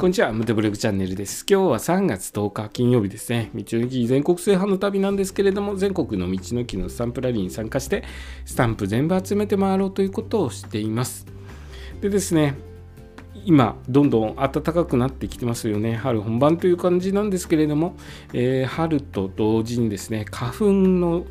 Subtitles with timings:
[0.00, 1.44] こんにちは、ムテブログチャンネルです。
[1.46, 3.50] 今日は3月10日金曜日ですね。
[3.54, 8.02] 道の駅全国制覇の旅なんですけれども、全国の道の駅のスタンプラリーに参加して、
[8.46, 11.26] スタンプ全部集めて回ろうということをしています。
[12.00, 12.54] でですね、
[13.44, 15.94] 今どんどん暖かくなってきてますよね。
[15.94, 17.96] 春本番という感じなんですけれども、
[18.32, 21.24] えー、春と同時にですね花粉の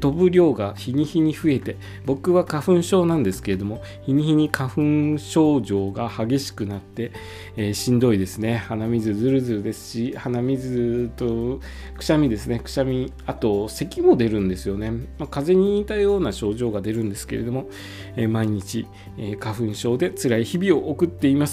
[0.00, 4.70] 飛ぶ量が日に日に増えて僕は花粉症なんですけれども日に日に花
[5.14, 7.12] 粉症状が激しくなって、
[7.56, 8.56] えー、しんどいですね。
[8.56, 11.60] 鼻水ずるずるですし鼻水と
[11.96, 12.58] くしゃみですね。
[12.58, 17.68] くしゃみあと咳も出るんですよね、まあ、風邪に似たような症状が出るんですけれども、
[18.16, 18.86] えー、毎日、
[19.18, 21.51] え花粉症で辛い日々を送っています。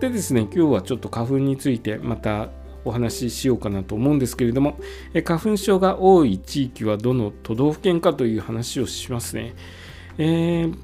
[0.00, 2.50] でですね、今日はちょっと花粉についてまた
[2.84, 4.78] お話ししようかなと思うんですけれども、
[5.24, 9.54] 花粉症が多い地域はどの都道府県かという話をしますね。
[10.18, 10.74] えー、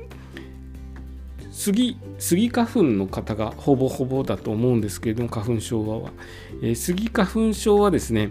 [1.51, 6.11] 杉杉花粉の方がほぼほぼだと思うんですけれども、花粉症は、
[6.63, 8.31] えー、杉花粉症はですね、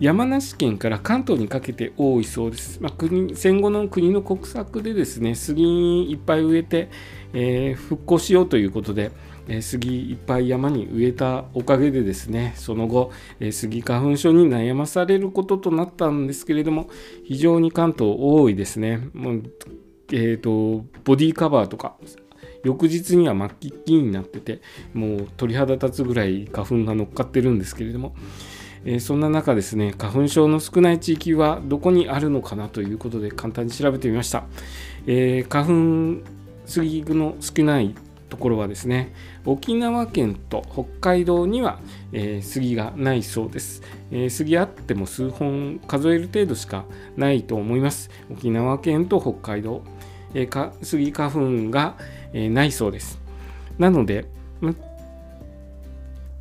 [0.00, 2.80] 山梨県から関東にかけて多いそうです。
[2.82, 6.88] まあ、国戦後の国の国策でですね、杉いっぱい植えて、
[7.32, 9.12] えー、復興しようということで、
[9.48, 13.10] え、杉いっぱい山に植えたおかげでですね、その後、
[13.40, 16.88] え、杉花粉症に悩まされることとなったんですけれども、
[17.24, 19.08] 非常に関東多いですね。
[19.14, 19.42] もう
[20.12, 21.96] えーと、ボディカバーとか
[22.64, 24.60] 翌日には末期になってて
[24.94, 28.14] もう鳥肌立つぐらい花粉が乗っかってるんですけれども、
[28.84, 34.44] え、そんな中ですね花粉症の少ない地域はどこにあるのかなということで簡単に調べてみました、
[35.06, 36.28] えー、花粉
[36.64, 37.94] 杉の少ない
[38.28, 41.80] ところはですね沖縄県と北海道には、
[42.12, 46.84] えー、杉がないそうです、えー、杉あっても数本数える程度しか
[47.16, 48.10] ないと思います。
[48.30, 49.82] 沖縄県と北海道、
[50.34, 51.96] えー、杉花粉が、
[52.32, 53.18] えないそうです。
[53.78, 54.26] なので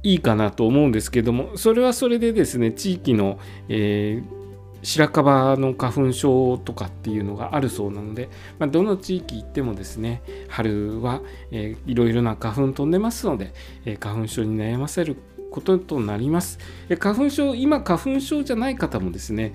[0.04, 4.47] いいかなと思うんですけどもそれはそれでですね地域の、えー、
[4.88, 11.22] 白樺の花粉症とかっていうのがあるそうなので、まあ、どの地域行ってもですね春は、
[11.52, 13.54] えー、いろいろな花粉飛んでますので、
[13.84, 15.18] えー、花粉症に悩ませる
[15.50, 16.60] こととなります。
[17.00, 19.54] 花粉症、今花粉症じゃない方もですね、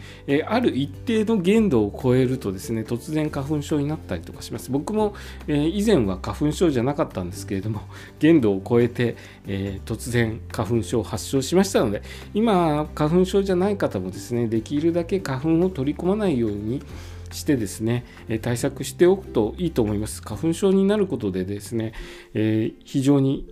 [0.48, 4.70] ある一定の限度を超えるとですね、突然花粉症になったりとかします。
[4.70, 5.14] 僕も
[5.46, 7.82] 以前は花粉症じゃなかったんですけれども、
[8.18, 9.16] 限度を超えて
[9.84, 12.02] 突然花粉症を発症しましたので、
[12.34, 16.82] 今花粉症じゃない方もですね、できるだけ花粉を取り込まないように
[17.30, 18.04] してですね、
[18.42, 20.22] 対策しておくといいと思います。
[20.22, 21.92] 花粉症になることでですね、
[22.84, 23.46] 非常に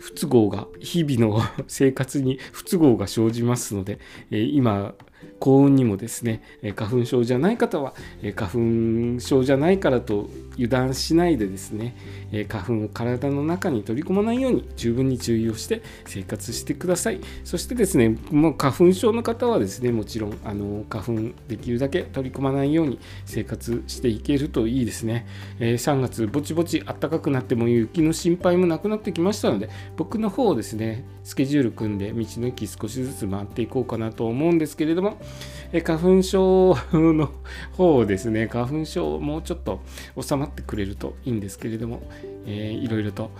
[0.00, 3.98] 不都合が日々の生活に不都合が生じますので、
[4.30, 4.94] え今
[5.38, 6.42] 幸運にもですね
[6.74, 7.94] 花粉症じゃない方は
[8.34, 10.28] 花粉症じゃないからと
[10.60, 11.96] 油断しないでですね
[12.32, 17.20] え花粉を体の中に取り込まないように十分に注意をして生活してください。
[17.44, 21.12] そしてですねもう花粉症の方はですねもちろんあの花粉
[21.48, 25.26] できるだけ取り込まないように生活していけるといいですね。
[25.58, 35.18] え3月ぼちぼち暖かくなっても雪の心配もなくなってきましたので僕の方をですねスケジュール組んで道の駅少しずつ回っていこうかなと思うんですけれども
[35.72, 37.30] え花粉症の
[37.72, 39.80] 方ですね花粉症もうちょっと
[40.20, 42.02] 収まっってくれるといいんですけれども、
[42.46, 43.30] えー、いろいろと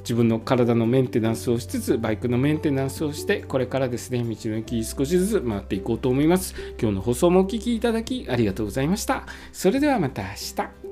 [0.00, 6.54] 自分の体のメンテナンスをしつつバイクのメンテナンスをしてこれからですね道の駅少しずつ回っていこうと思います。
[6.78, 9.26] 今日の放送もお聴きいただきありがとうございました。
[9.52, 10.83] それではまた明日。